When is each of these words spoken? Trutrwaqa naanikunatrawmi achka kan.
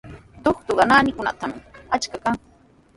Trutrwaqa 0.41 0.83
naanikunatrawmi 0.87 1.59
achka 1.95 2.17
kan. 2.23 2.35